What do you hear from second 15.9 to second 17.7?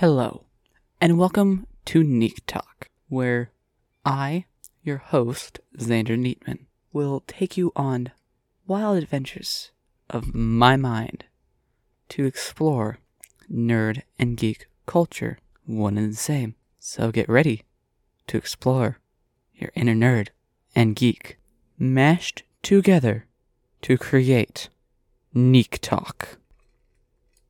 and the same. So get ready